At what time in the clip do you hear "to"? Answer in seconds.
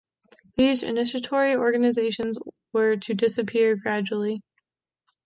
2.97-3.13